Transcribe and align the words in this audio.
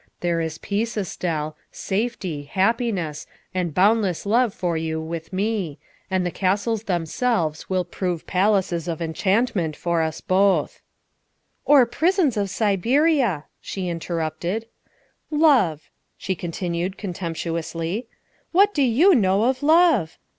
There 0.21 0.41
is 0.41 0.57
peace, 0.57 0.97
Estelle, 0.97 1.55
safety, 1.71 2.45
happiness, 2.45 3.27
and 3.53 3.71
boundless 3.71 4.25
love 4.25 4.51
for 4.51 4.75
you 4.75 4.99
with 4.99 5.31
me, 5.31 5.77
and 6.09 6.25
the 6.25 6.31
castles 6.31 6.85
themselves 6.85 7.69
will 7.69 7.85
prove 7.85 8.25
palaces 8.25 8.87
of 8.87 8.99
enchantment 8.99 9.75
for 9.75 10.01
us 10.01 10.19
both." 10.19 10.81
THE 11.67 11.73
SECRETARY 11.83 11.83
OF 11.83 11.87
STATE 11.93 11.99
305" 12.33 12.35
Or 12.35 12.35
prisons 12.35 12.37
of 12.37 12.49
Siberia," 12.49 13.45
she 13.61 13.89
interrupted. 13.89 14.65
''Love!'' 15.29 15.91
she 16.17 16.33
continued 16.33 16.97
contemptuously. 16.97 18.07
''What 18.51 18.73
do 18.73 18.81
you 18.81 19.13
know 19.13 19.43
of 19.43 19.61
love? 19.61 20.17